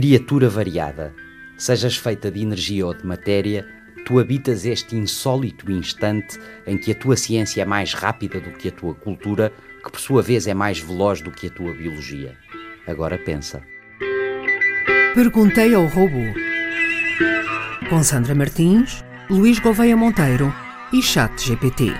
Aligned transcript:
Criatura 0.00 0.48
variada, 0.48 1.14
sejas 1.58 1.94
feita 1.94 2.30
de 2.30 2.40
energia 2.40 2.86
ou 2.86 2.94
de 2.94 3.04
matéria, 3.04 3.68
tu 4.06 4.18
habitas 4.18 4.64
este 4.64 4.96
insólito 4.96 5.70
instante 5.70 6.38
em 6.66 6.78
que 6.78 6.92
a 6.92 6.94
tua 6.94 7.18
ciência 7.18 7.60
é 7.60 7.64
mais 7.66 7.92
rápida 7.92 8.40
do 8.40 8.50
que 8.52 8.68
a 8.68 8.72
tua 8.72 8.94
cultura, 8.94 9.52
que 9.84 9.90
por 9.90 10.00
sua 10.00 10.22
vez 10.22 10.46
é 10.46 10.54
mais 10.54 10.78
veloz 10.78 11.20
do 11.20 11.30
que 11.30 11.48
a 11.48 11.50
tua 11.50 11.74
biologia. 11.74 12.34
Agora 12.86 13.18
pensa. 13.18 13.62
Perguntei 15.14 15.74
ao 15.74 15.84
robô. 15.84 16.24
Com 17.90 18.02
Sandra 18.02 18.34
Martins, 18.34 19.04
Luís 19.28 19.58
Gouveia 19.58 19.98
Monteiro 19.98 20.50
e 20.94 21.02
Chat 21.02 21.46
GPT. 21.46 21.92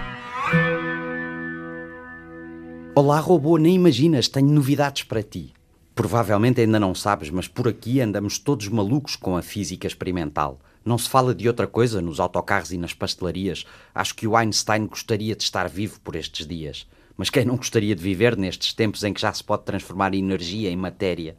Olá, 2.95 3.21
robô, 3.21 3.59
nem 3.59 3.75
imaginas, 3.75 4.27
tenho 4.27 4.49
novidades 4.49 5.03
para 5.03 5.23
ti. 5.23 5.53
Provavelmente 6.01 6.63
ainda 6.63 6.81
não 6.81 6.95
sabes, 6.95 7.29
mas 7.29 7.47
por 7.47 7.69
aqui 7.69 8.01
andamos 8.01 8.39
todos 8.39 8.67
malucos 8.69 9.17
com 9.17 9.37
a 9.37 9.43
física 9.43 9.87
experimental. 9.87 10.59
Não 10.83 10.97
se 10.97 11.07
fala 11.07 11.35
de 11.35 11.47
outra 11.47 11.67
coisa 11.67 12.01
nos 12.01 12.19
autocarros 12.19 12.73
e 12.73 12.79
nas 12.79 12.95
pastelarias. 12.95 13.67
Acho 13.95 14.15
que 14.15 14.27
o 14.27 14.35
Einstein 14.35 14.87
gostaria 14.87 15.37
de 15.37 15.43
estar 15.43 15.69
vivo 15.69 16.01
por 16.01 16.17
estes 16.17 16.47
dias. 16.47 16.89
Mas 17.19 17.29
quem 17.29 17.45
não 17.45 17.55
gostaria 17.55 17.95
de 17.95 18.03
viver 18.03 18.35
nestes 18.35 18.73
tempos 18.73 19.05
em 19.05 19.13
que 19.13 19.21
já 19.21 19.31
se 19.31 19.45
pode 19.45 19.65
transformar 19.65 20.15
energia 20.15 20.71
em 20.71 20.77
matéria? 20.77 21.37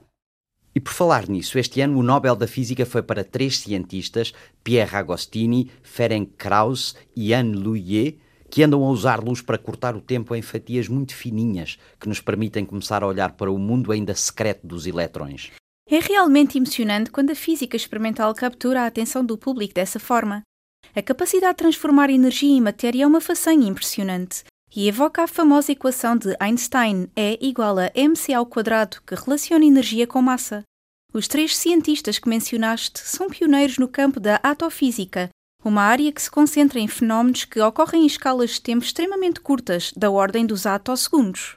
E 0.75 0.79
por 0.79 0.93
falar 0.93 1.27
nisso, 1.27 1.57
este 1.57 1.81
ano 1.81 1.97
o 1.97 2.03
Nobel 2.03 2.35
da 2.35 2.45
Física 2.45 2.85
foi 2.85 3.01
para 3.01 3.23
três 3.23 3.57
cientistas, 3.57 4.31
Pierre 4.63 4.95
Agostini, 4.95 5.71
Ferenc 5.81 6.33
Krauss 6.37 6.95
e 7.15 7.33
Anne 7.33 7.55
Louier, 7.55 8.17
que 8.51 8.61
andam 8.61 8.83
a 8.83 8.89
usar 8.89 9.23
luz 9.23 9.41
para 9.41 9.57
cortar 9.57 9.95
o 9.95 10.01
tempo 10.01 10.35
em 10.35 10.41
fatias 10.41 10.89
muito 10.89 11.15
fininhas, 11.15 11.79
que 11.97 12.09
nos 12.09 12.19
permitem 12.19 12.65
começar 12.65 13.01
a 13.01 13.07
olhar 13.07 13.31
para 13.31 13.49
o 13.49 13.57
mundo 13.57 13.93
ainda 13.93 14.13
secreto 14.13 14.67
dos 14.67 14.85
eletrões. 14.85 15.51
É 15.89 15.99
realmente 15.99 16.57
emocionante 16.57 17.09
quando 17.09 17.31
a 17.31 17.35
física 17.35 17.77
experimental 17.77 18.33
captura 18.35 18.81
a 18.81 18.87
atenção 18.87 19.25
do 19.25 19.37
público 19.37 19.73
dessa 19.73 19.99
forma. 19.99 20.41
A 20.93 21.01
capacidade 21.01 21.53
de 21.53 21.59
transformar 21.59 22.09
energia 22.09 22.51
em 22.51 22.59
matéria 22.59 23.03
é 23.03 23.07
uma 23.07 23.21
façanha 23.21 23.69
impressionante 23.69 24.43
e 24.75 24.87
evoca 24.87 25.23
a 25.23 25.27
famosa 25.27 25.71
equação 25.71 26.17
de 26.17 26.35
Einstein 26.37 27.09
E 27.15 27.39
igual 27.41 27.77
a 27.79 27.89
mc 27.95 28.33
ao 28.33 28.45
quadrado, 28.45 29.01
que 29.07 29.15
relaciona 29.15 29.63
energia 29.63 30.05
com 30.05 30.21
massa. 30.21 30.63
Os 31.13 31.27
três 31.27 31.55
cientistas 31.55 32.19
que 32.19 32.27
mencionaste 32.27 32.99
são 32.99 33.29
pioneiros 33.29 33.77
no 33.77 33.87
campo 33.87 34.19
da 34.19 34.35
atofísica 34.43 35.29
uma 35.63 35.83
área 35.83 36.11
que 36.11 36.21
se 36.21 36.29
concentra 36.29 36.79
em 36.79 36.87
fenómenos 36.87 37.45
que 37.45 37.59
ocorrem 37.59 38.03
em 38.03 38.07
escalas 38.07 38.51
de 38.51 38.61
tempo 38.61 38.83
extremamente 38.83 39.39
curtas, 39.39 39.91
da 39.95 40.09
ordem 40.09 40.45
dos 40.45 40.65
atossegundos. 40.65 41.53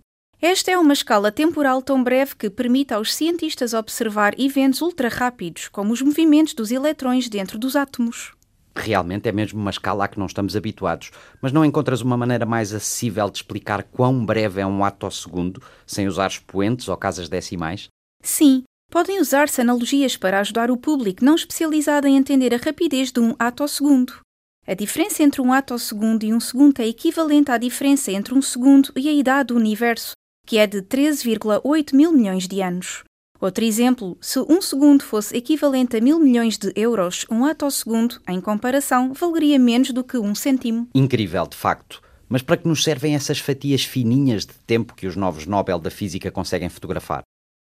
Esta 0.43 0.71
é 0.71 0.77
uma 0.77 0.93
escala 0.93 1.31
temporal 1.31 1.83
tão 1.83 2.03
breve 2.03 2.35
que 2.35 2.49
permite 2.49 2.95
aos 2.95 3.13
cientistas 3.13 3.75
observar 3.75 4.33
eventos 4.39 4.81
ultra 4.81 5.07
rápidos, 5.07 5.67
como 5.67 5.93
os 5.93 6.01
movimentos 6.01 6.55
dos 6.55 6.71
eletrões 6.71 7.29
dentro 7.29 7.59
dos 7.59 7.75
átomos. 7.75 8.33
Realmente 8.75 9.29
é 9.29 9.31
mesmo 9.31 9.59
uma 9.61 9.69
escala 9.69 10.05
a 10.05 10.07
que 10.07 10.17
não 10.17 10.25
estamos 10.25 10.55
habituados, 10.55 11.11
mas 11.39 11.51
não 11.51 11.63
encontras 11.63 12.01
uma 12.01 12.17
maneira 12.17 12.43
mais 12.43 12.73
acessível 12.73 13.29
de 13.29 13.37
explicar 13.37 13.83
quão 13.83 14.25
breve 14.25 14.59
é 14.59 14.65
um 14.65 14.79
segundo, 15.11 15.61
sem 15.85 16.07
usar 16.07 16.25
expoentes 16.25 16.87
ou 16.87 16.97
casas 16.97 17.29
decimais? 17.29 17.87
Sim, 18.23 18.63
podem 18.89 19.21
usar-se 19.21 19.61
analogias 19.61 20.17
para 20.17 20.39
ajudar 20.39 20.71
o 20.71 20.77
público 20.77 21.23
não 21.23 21.35
especializado 21.35 22.07
em 22.07 22.17
entender 22.17 22.51
a 22.51 22.57
rapidez 22.57 23.11
de 23.11 23.19
um 23.19 23.35
segundo. 23.67 24.19
A 24.65 24.73
diferença 24.73 25.21
entre 25.21 25.39
um 25.39 25.49
segundo 25.77 26.23
e 26.23 26.33
um 26.33 26.39
segundo 26.39 26.79
é 26.79 26.87
equivalente 26.87 27.51
à 27.51 27.59
diferença 27.59 28.11
entre 28.11 28.33
um 28.33 28.41
segundo 28.41 28.91
e 28.95 29.07
a 29.07 29.13
idade 29.13 29.47
do 29.47 29.55
universo, 29.55 30.13
que 30.45 30.57
é 30.57 30.67
de 30.67 30.81
13,8 30.81 31.93
mil 31.95 32.11
milhões 32.11 32.47
de 32.47 32.61
anos. 32.61 33.03
Outro 33.39 33.63
exemplo, 33.63 34.17
se 34.21 34.39
um 34.39 34.61
segundo 34.61 35.03
fosse 35.03 35.35
equivalente 35.35 35.97
a 35.97 36.01
mil 36.01 36.19
milhões 36.19 36.59
de 36.59 36.71
euros, 36.75 37.25
um 37.29 37.43
atossegundo, 37.43 38.21
em 38.29 38.39
comparação, 38.39 39.13
valeria 39.13 39.57
menos 39.57 39.91
do 39.91 40.03
que 40.03 40.17
um 40.17 40.35
cêntimo. 40.35 40.87
Incrível, 40.93 41.47
de 41.47 41.57
facto. 41.57 42.01
Mas 42.29 42.43
para 42.43 42.57
que 42.57 42.67
nos 42.67 42.83
servem 42.83 43.15
essas 43.15 43.39
fatias 43.39 43.83
fininhas 43.83 44.45
de 44.45 44.53
tempo 44.67 44.93
que 44.93 45.07
os 45.07 45.15
novos 45.15 45.47
Nobel 45.47 45.79
da 45.79 45.89
Física 45.89 46.29
conseguem 46.29 46.69
fotografar? 46.69 47.23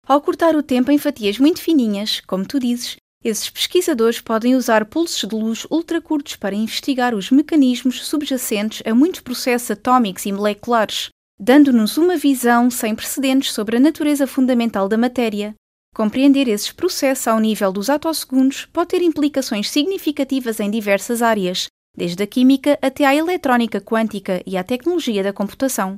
Ao 0.08 0.22
cortar 0.22 0.56
o 0.56 0.64
tempo 0.64 0.92
em 0.92 0.98
fatias 0.98 1.38
muito 1.40 1.62
fininhas, 1.62 2.22
como 2.22 2.46
tu 2.46 2.58
dizes, 2.60 2.96
esses 3.24 3.50
pesquisadores 3.50 4.22
podem 4.22 4.56
usar 4.56 4.86
pulsos 4.86 5.28
de 5.28 5.36
luz 5.36 5.66
ultracurtos 5.70 6.36
para 6.36 6.56
investigar 6.56 7.16
os 7.16 7.32
mecanismos 7.32 8.06
subjacentes 8.06 8.84
a 8.86 8.94
muitos 8.94 9.20
processos 9.20 9.72
atómicos 9.72 10.26
e 10.28 10.32
moleculares, 10.32 11.10
dando-nos 11.40 11.98
uma 11.98 12.18
visão 12.18 12.70
sem 12.70 12.96
precedentes 12.96 13.52
sobre 13.52 13.78
a 13.78 13.80
natureza 13.80 14.26
fundamental 14.26 14.88
da 14.88 14.98
matéria. 14.98 15.54
Compreender 15.94 16.48
esses 16.48 16.72
processos 16.72 17.28
ao 17.28 17.40
nível 17.40 17.72
dos 17.72 17.90
atossegundos 17.90 18.66
pode 18.66 18.90
ter 18.90 19.02
implicações 19.02 19.70
significativas 19.70 20.60
em 20.60 20.70
diversas 20.70 21.22
áreas, 21.22 21.68
desde 21.96 22.22
a 22.22 22.28
química 22.28 22.78
até 22.82 23.06
à 23.06 23.16
eletrónica 23.16 23.80
quântica 23.80 24.44
e 24.46 24.58
à 24.58 24.64
tecnologia 24.64 25.24
da 25.24 25.32
computação. 25.32 25.96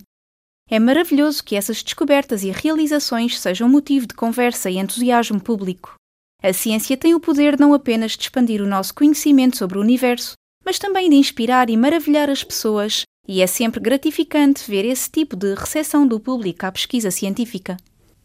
É 0.70 0.80
maravilhoso 0.80 1.44
que 1.44 1.56
essas 1.56 1.82
descobertas 1.82 2.44
e 2.44 2.52
realizações 2.52 3.40
sejam 3.40 3.70
motivo 3.70 4.06
de 4.06 4.14
conversa 4.14 4.70
e 4.70 4.78
entusiasmo 4.78 5.42
público. 5.42 5.96
A 6.44 6.54
ciência 6.54 6.96
tem 6.96 7.16
o 7.16 7.20
poder 7.20 7.60
não 7.60 7.74
apenas 7.74 8.12
de 8.12 8.24
expandir 8.24 8.62
o 8.62 8.68
nosso 8.68 8.94
conhecimento 8.94 9.58
sobre 9.58 9.78
o 9.78 9.82
universo, 9.82 10.34
mas 10.64 10.78
também 10.78 11.10
de 11.10 11.16
inspirar 11.16 11.70
e 11.70 11.78
maravilhar 11.78 12.30
as 12.30 12.44
pessoas 12.44 13.04
e 13.28 13.42
é 13.42 13.48
sempre 13.48 13.80
gratificante 13.80 14.70
ver 14.70 14.86
esse 14.86 15.10
tipo 15.10 15.36
de 15.36 15.54
recepção 15.54 16.08
do 16.08 16.20
público 16.20 16.66
à 16.66 16.72
pesquisa 16.72 17.12
científica. 17.12 17.76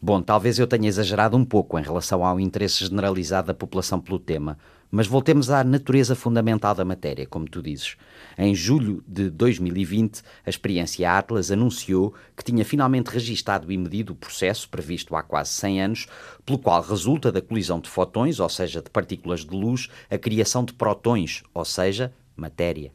Bom, 0.00 0.22
talvez 0.22 0.58
eu 0.58 0.66
tenha 0.66 0.88
exagerado 0.88 1.36
um 1.36 1.44
pouco 1.44 1.78
em 1.78 1.82
relação 1.82 2.24
ao 2.24 2.38
interesse 2.38 2.84
generalizado 2.84 3.48
da 3.48 3.54
população 3.54 4.00
pelo 4.00 4.18
tema, 4.18 4.58
mas 4.90 5.06
voltemos 5.06 5.48
à 5.48 5.64
natureza 5.64 6.14
fundamental 6.14 6.74
da 6.74 6.84
matéria, 6.84 7.26
como 7.26 7.48
tu 7.48 7.62
dizes. 7.62 7.96
Em 8.36 8.54
julho 8.54 9.02
de 9.06 9.30
2020, 9.30 10.22
a 10.44 10.50
experiência 10.50 11.10
Atlas 11.10 11.50
anunciou 11.50 12.14
que 12.36 12.44
tinha 12.44 12.64
finalmente 12.64 13.08
registado 13.08 13.72
e 13.72 13.78
medido 13.78 14.12
o 14.12 14.16
processo 14.16 14.68
previsto 14.68 15.16
há 15.16 15.22
quase 15.22 15.50
100 15.50 15.82
anos, 15.82 16.06
pelo 16.44 16.58
qual 16.58 16.82
resulta 16.82 17.32
da 17.32 17.40
colisão 17.40 17.80
de 17.80 17.88
fotões, 17.88 18.38
ou 18.38 18.48
seja, 18.48 18.82
de 18.82 18.90
partículas 18.90 19.44
de 19.44 19.54
luz, 19.56 19.88
a 20.10 20.18
criação 20.18 20.64
de 20.64 20.72
protões, 20.72 21.42
ou 21.54 21.64
seja, 21.64 22.12
matéria. 22.36 22.92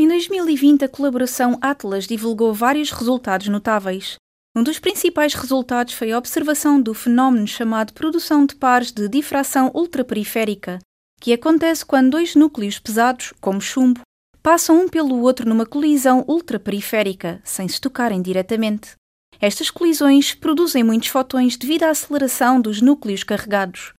Em 0.00 0.06
2020, 0.06 0.84
a 0.84 0.88
colaboração 0.88 1.58
Atlas 1.60 2.06
divulgou 2.06 2.54
vários 2.54 2.92
resultados 2.92 3.48
notáveis. 3.48 4.14
Um 4.54 4.62
dos 4.62 4.78
principais 4.78 5.34
resultados 5.34 5.92
foi 5.94 6.12
a 6.12 6.18
observação 6.18 6.80
do 6.80 6.94
fenómeno 6.94 7.48
chamado 7.48 7.92
produção 7.92 8.46
de 8.46 8.54
pares 8.54 8.92
de 8.92 9.08
difração 9.08 9.72
ultraperiférica, 9.74 10.78
que 11.20 11.32
acontece 11.32 11.84
quando 11.84 12.10
dois 12.10 12.36
núcleos 12.36 12.78
pesados, 12.78 13.32
como 13.40 13.60
chumbo, 13.60 14.02
passam 14.40 14.84
um 14.84 14.88
pelo 14.88 15.20
outro 15.20 15.48
numa 15.48 15.66
colisão 15.66 16.24
ultraperiférica, 16.28 17.40
sem 17.42 17.66
se 17.66 17.80
tocarem 17.80 18.22
diretamente. 18.22 18.92
Estas 19.40 19.68
colisões 19.68 20.32
produzem 20.32 20.84
muitos 20.84 21.08
fotões 21.08 21.56
devido 21.56 21.82
à 21.82 21.90
aceleração 21.90 22.60
dos 22.60 22.80
núcleos 22.80 23.24
carregados. 23.24 23.92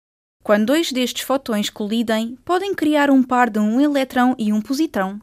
Quando 0.45 0.67
dois 0.67 0.93
destes 0.93 1.23
fotões 1.23 1.69
colidem, 1.69 2.37
podem 2.45 2.73
criar 2.73 3.09
um 3.09 3.21
par 3.21 3.49
de 3.49 3.59
um 3.59 3.81
eletrão 3.81 4.33
e 4.39 4.53
um 4.53 4.61
positrão. 4.61 5.19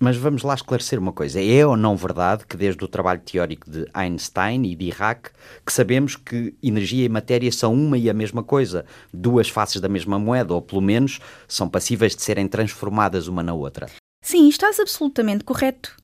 Mas 0.00 0.16
vamos 0.16 0.42
lá 0.44 0.54
esclarecer 0.54 0.98
uma 0.98 1.12
coisa. 1.12 1.42
É 1.42 1.66
ou 1.66 1.76
não 1.76 1.96
verdade 1.96 2.46
que 2.46 2.56
desde 2.56 2.84
o 2.84 2.88
trabalho 2.88 3.20
teórico 3.20 3.68
de 3.68 3.84
Einstein 3.92 4.64
e 4.64 4.76
Dirac 4.76 5.30
que 5.66 5.72
sabemos 5.72 6.14
que 6.14 6.54
energia 6.62 7.04
e 7.04 7.08
matéria 7.08 7.50
são 7.50 7.74
uma 7.74 7.98
e 7.98 8.08
a 8.08 8.14
mesma 8.14 8.44
coisa, 8.44 8.84
duas 9.12 9.48
faces 9.48 9.80
da 9.80 9.88
mesma 9.88 10.18
moeda, 10.18 10.54
ou 10.54 10.62
pelo 10.62 10.80
menos 10.80 11.18
são 11.48 11.68
passíveis 11.68 12.14
de 12.14 12.22
serem 12.22 12.46
transformadas 12.46 13.26
uma 13.26 13.42
na 13.42 13.54
outra? 13.54 13.86
Sim, 14.22 14.48
estás 14.48 14.78
absolutamente 14.78 15.42
correto. 15.42 15.96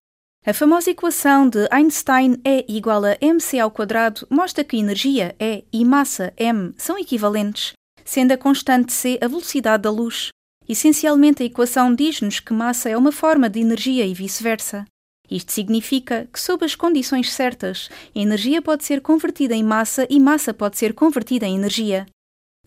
A 0.44 0.52
famosa 0.52 0.90
equação 0.90 1.48
de 1.48 1.66
Einstein 1.70 2.38
E 2.44 2.66
igual 2.68 3.04
a 3.04 3.16
mc 3.20 3.58
ao 3.58 3.70
quadrado 3.70 4.26
mostra 4.28 4.64
que 4.64 4.76
energia 4.76 5.34
E 5.38 5.64
e 5.72 5.84
massa 5.84 6.34
m 6.36 6.74
são 6.76 6.98
equivalentes, 6.98 7.72
sendo 8.04 8.32
a 8.32 8.36
constante 8.36 8.92
c 8.92 9.18
a 9.22 9.28
velocidade 9.28 9.84
da 9.84 9.90
luz. 9.90 10.28
Essencialmente, 10.68 11.42
a 11.42 11.46
equação 11.46 11.94
diz-nos 11.94 12.40
que 12.40 12.52
massa 12.52 12.88
é 12.88 12.96
uma 12.96 13.12
forma 13.12 13.50
de 13.50 13.60
energia 13.60 14.06
e 14.06 14.14
vice-versa. 14.14 14.86
Isto 15.30 15.52
significa 15.52 16.28
que, 16.32 16.40
sob 16.40 16.64
as 16.64 16.74
condições 16.74 17.32
certas, 17.32 17.90
energia 18.14 18.60
pode 18.62 18.84
ser 18.84 19.00
convertida 19.00 19.54
em 19.54 19.62
massa 19.62 20.06
e 20.08 20.20
massa 20.20 20.52
pode 20.52 20.78
ser 20.78 20.94
convertida 20.94 21.46
em 21.46 21.56
energia. 21.56 22.06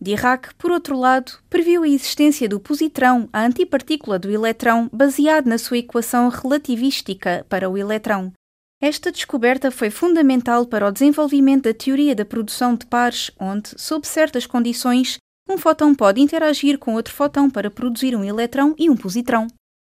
Dirac, 0.00 0.54
por 0.54 0.70
outro 0.70 0.96
lado, 0.96 1.32
previu 1.50 1.82
a 1.82 1.88
existência 1.88 2.48
do 2.48 2.60
positrão, 2.60 3.28
a 3.32 3.44
antipartícula 3.44 4.18
do 4.18 4.30
eletrão, 4.30 4.88
baseado 4.92 5.46
na 5.46 5.58
sua 5.58 5.78
equação 5.78 6.28
relativística 6.28 7.44
para 7.48 7.68
o 7.68 7.76
eletrão. 7.76 8.32
Esta 8.80 9.10
descoberta 9.10 9.72
foi 9.72 9.90
fundamental 9.90 10.64
para 10.66 10.86
o 10.86 10.92
desenvolvimento 10.92 11.64
da 11.64 11.74
teoria 11.74 12.14
da 12.14 12.24
produção 12.24 12.76
de 12.76 12.86
pares, 12.86 13.28
onde, 13.40 13.70
sob 13.76 14.06
certas 14.06 14.46
condições, 14.46 15.18
um 15.48 15.56
fóton 15.56 15.94
pode 15.94 16.20
interagir 16.20 16.78
com 16.78 16.94
outro 16.94 17.14
fóton 17.14 17.48
para 17.48 17.70
produzir 17.70 18.14
um 18.14 18.22
eletrão 18.22 18.74
e 18.78 18.90
um 18.90 18.96
positrão. 18.96 19.46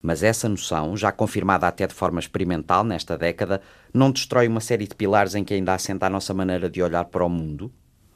Mas 0.02 0.24
essa 0.24 0.48
noção, 0.48 0.96
já 0.96 1.12
confirmada 1.12 1.68
até 1.68 1.86
de 1.86 1.94
forma 1.94 2.20
experimental 2.20 2.84
nesta 2.84 3.18
década, 3.18 3.62
não 3.94 4.12
destrói 4.12 4.48
uma 4.48 4.62
série 4.62 4.88
de 4.88 4.96
pilares 4.96 5.36
em 5.36 5.44
que 5.44 5.54
ainda 5.54 5.74
assenta 5.74 6.08
a 6.08 6.10
nossa 6.10 6.34
maneira 6.34 6.70
de 6.70 6.82
olhar 6.82 7.06
para 7.06 7.26
o 7.26 7.30
mundo? 7.30 7.72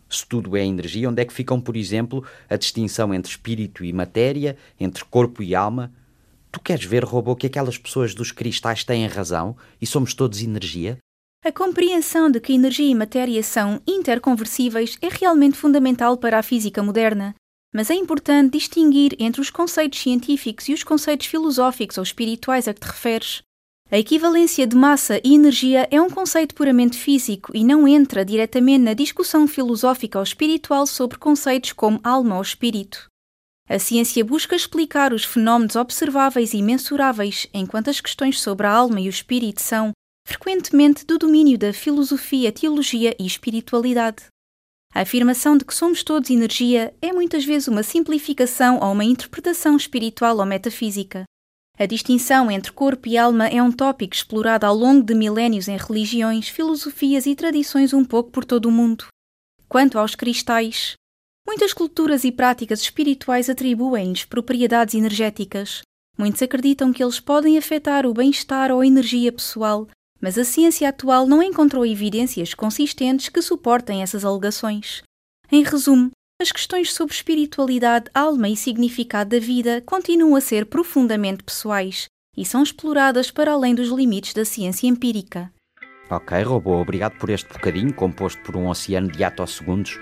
Se 0.10 0.26
tudo 0.26 0.56
é 0.56 0.66
energia, 0.66 1.10
onde 1.10 1.22
é 1.22 1.26
que 1.26 1.34
ficam, 1.34 1.60
por 1.60 1.76
exemplo, 1.76 2.24
a 2.50 2.56
distinção 2.56 3.14
entre 3.14 3.32
espírito 3.32 3.84
e 3.84 3.92
matéria, 3.92 4.56
entre 4.80 5.04
corpo 5.04 5.44
e 5.44 5.54
alma? 5.54 5.92
Tu 6.52 6.62
queres 6.62 6.86
ver, 6.86 7.04
robô, 7.04 7.36
que 7.36 7.48
aquelas 7.48 7.78
pessoas 7.78 8.16
dos 8.16 8.32
cristais 8.32 8.84
têm 8.84 9.06
razão 9.08 9.58
e 9.80 9.86
somos 9.86 10.14
todos 10.14 10.42
energia? 10.42 10.98
A 11.46 11.52
compreensão 11.52 12.32
de 12.32 12.40
que 12.40 12.54
energia 12.54 12.90
e 12.90 12.96
matéria 12.96 13.44
são 13.44 13.80
interconversíveis 13.86 14.98
é 15.00 15.10
realmente 15.10 15.56
fundamental 15.56 16.18
para 16.18 16.40
a 16.40 16.42
física 16.42 16.82
moderna. 16.82 17.36
Mas 17.72 17.92
é 17.92 17.94
importante 17.94 18.54
distinguir 18.54 19.16
entre 19.20 19.40
os 19.40 19.52
conceitos 19.52 20.00
científicos 20.00 20.68
e 20.68 20.74
os 20.74 20.84
conceitos 20.84 21.28
filosóficos 21.28 22.00
ou 22.00 22.04
espirituais 22.04 22.68
a 22.68 22.74
que 22.74 22.80
te 22.80 22.88
referes. 22.88 23.44
A 23.92 24.00
equivalência 24.00 24.66
de 24.66 24.76
massa 24.76 25.22
e 25.24 25.36
energia 25.36 25.88
é 25.92 26.02
um 26.02 26.10
conceito 26.10 26.56
puramente 26.56 26.98
físico 26.98 27.52
e 27.56 27.64
não 27.64 27.88
entra 27.88 28.26
diretamente 28.26 28.84
na 28.84 28.96
discussão 28.96 29.48
filosófica 29.48 30.18
ou 30.18 30.24
espiritual 30.24 30.88
sobre 30.88 31.20
conceitos 31.20 31.74
como 31.74 32.00
alma 32.04 32.38
ou 32.38 32.42
espírito. 32.42 33.08
A 33.70 33.78
ciência 33.78 34.26
busca 34.26 34.56
explicar 34.56 35.14
os 35.14 35.24
fenómenos 35.24 35.76
observáveis 35.76 36.56
e 36.56 36.62
mensuráveis, 36.64 37.46
enquanto 37.54 37.92
as 37.92 38.02
questões 38.02 38.42
sobre 38.42 38.66
a 38.66 38.72
alma 38.72 39.00
e 39.00 39.08
o 39.08 39.10
espírito 39.12 39.62
são, 39.62 39.94
frequentemente, 40.26 41.06
do 41.06 41.18
domínio 41.18 41.58
da 41.58 41.74
filosofia, 41.74 42.52
teologia 42.52 43.16
e 43.20 43.26
espiritualidade. 43.26 44.26
A 44.94 45.02
afirmação 45.02 45.58
de 45.58 45.66
que 45.66 45.74
somos 45.74 46.04
todos 46.04 46.30
energia 46.30 46.94
é 47.02 47.12
muitas 47.12 47.44
vezes 47.44 47.68
uma 47.68 47.84
simplificação 47.84 48.80
ou 48.82 48.92
uma 48.92 49.04
interpretação 49.04 49.76
espiritual 49.76 50.38
ou 50.38 50.46
metafísica. 50.46 51.26
A 51.78 51.86
distinção 51.86 52.50
entre 52.50 52.72
corpo 52.72 53.10
e 53.10 53.18
alma 53.18 53.48
é 53.48 53.62
um 53.62 53.72
tópico 53.72 54.16
explorado 54.16 54.66
ao 54.66 54.74
longo 54.74 55.04
de 55.04 55.14
milénios 55.14 55.68
em 55.68 55.76
religiões, 55.76 56.48
filosofias 56.48 57.26
e 57.26 57.36
tradições 57.36 57.94
um 57.94 58.06
pouco 58.06 58.32
por 58.32 58.46
todo 58.46 58.68
o 58.68 58.72
mundo. 58.72 59.08
Quanto 59.68 60.00
aos 60.00 60.16
cristais, 60.16 60.94
muitas 61.46 61.74
culturas 61.74 62.24
e 62.24 62.32
práticas 62.32 62.80
espirituais 62.80 63.50
atribuem-lhes 63.50 64.24
propriedades 64.24 64.96
energéticas. 64.96 65.82
Muitos 66.18 66.42
acreditam 66.42 66.94
que 66.94 67.04
eles 67.04 67.20
podem 67.20 67.58
afetar 67.58 68.06
o 68.06 68.14
bem-estar 68.14 68.72
ou 68.72 68.80
a 68.80 68.88
energia 68.88 69.34
pessoal, 69.34 69.86
mas 70.26 70.40
a 70.40 70.44
ciência 70.44 70.90
atual 70.90 71.28
não 71.28 71.44
encontrou 71.44 71.86
evidências 71.86 72.56
consistentes 72.56 73.30
que 73.30 73.44
suportem 73.44 74.02
essas 74.02 74.26
alegações. 74.26 75.04
Em 75.52 75.62
resumo, 75.62 76.10
as 76.42 76.52
questões 76.52 76.92
sobre 76.92 77.14
espiritualidade, 77.14 78.10
alma 78.12 78.50
e 78.50 78.58
significado 78.58 79.30
da 79.30 79.40
vida 79.40 79.84
continuam 79.86 80.36
a 80.36 80.42
ser 80.42 80.66
profundamente 80.66 81.44
pessoais 81.44 82.08
e 82.36 82.44
são 82.44 82.64
exploradas 82.64 83.30
para 83.30 83.52
além 83.52 83.76
dos 83.76 83.90
limites 83.90 84.34
da 84.34 84.44
ciência 84.44 84.88
empírica. 84.88 85.54
Ok, 86.10 86.42
robô, 86.42 86.82
obrigado 86.82 87.20
por 87.20 87.30
este 87.30 87.54
bocadinho 87.54 87.94
composto 87.94 88.42
por 88.42 88.56
um 88.56 88.68
oceano 88.68 89.12
de 89.12 89.24
atossegundos. 89.24 90.00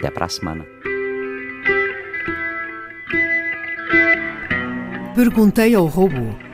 Até 0.00 0.10
para 0.10 0.26
a 0.26 0.28
semana. 0.28 0.66
Perguntei 5.14 5.76
ao 5.76 5.86
robô. 5.86 6.49